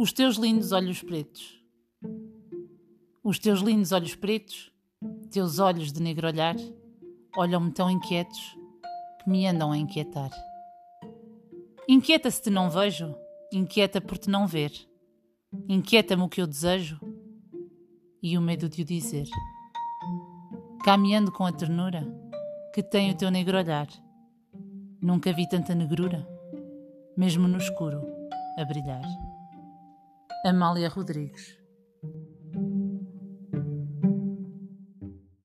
[0.00, 1.60] Os teus lindos olhos pretos.
[3.24, 4.70] Os teus lindos olhos pretos,
[5.28, 6.54] teus olhos de negro olhar,
[7.36, 8.56] olham-me tão inquietos
[9.20, 10.30] que me andam a inquietar.
[11.88, 13.12] Inquieta se te não vejo,
[13.52, 14.70] inquieta por te não ver.
[15.68, 17.00] Inquieta-me o que eu desejo
[18.22, 19.26] e o medo de o dizer.
[20.84, 22.06] Caminhando com a ternura
[22.72, 23.88] que tem o teu negro olhar,
[25.02, 26.24] nunca vi tanta negrura,
[27.16, 28.00] mesmo no escuro,
[28.56, 29.02] a brilhar.
[30.44, 31.57] Amália Rodrigues